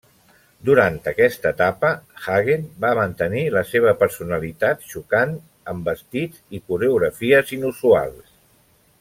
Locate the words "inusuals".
7.61-8.35